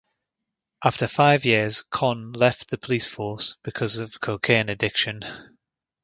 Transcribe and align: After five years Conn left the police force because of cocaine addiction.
After 0.83 1.05
five 1.07 1.45
years 1.45 1.83
Conn 1.91 2.31
left 2.33 2.71
the 2.71 2.79
police 2.79 3.05
force 3.05 3.57
because 3.61 3.99
of 3.99 4.19
cocaine 4.19 4.67
addiction. 4.69 5.21